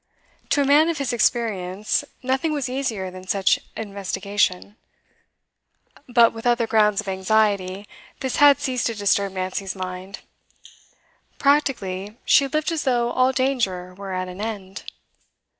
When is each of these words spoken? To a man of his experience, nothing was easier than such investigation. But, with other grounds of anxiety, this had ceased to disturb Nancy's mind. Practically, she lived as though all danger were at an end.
To 0.49 0.63
a 0.63 0.65
man 0.65 0.89
of 0.89 0.97
his 0.97 1.13
experience, 1.13 2.03
nothing 2.23 2.51
was 2.53 2.67
easier 2.67 3.11
than 3.11 3.27
such 3.27 3.59
investigation. 3.77 4.75
But, 6.09 6.33
with 6.33 6.47
other 6.47 6.65
grounds 6.65 7.01
of 7.01 7.07
anxiety, 7.07 7.85
this 8.19 8.37
had 8.37 8.59
ceased 8.59 8.87
to 8.87 8.95
disturb 8.95 9.33
Nancy's 9.33 9.75
mind. 9.75 10.21
Practically, 11.37 12.17
she 12.25 12.47
lived 12.47 12.71
as 12.71 12.81
though 12.83 13.11
all 13.11 13.31
danger 13.31 13.93
were 13.93 14.11
at 14.11 14.27
an 14.27 14.41
end. 14.41 14.85